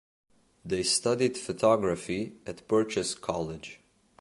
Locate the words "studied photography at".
0.81-2.67